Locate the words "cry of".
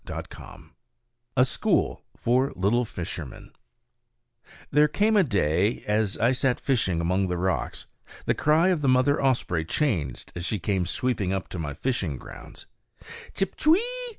8.33-8.81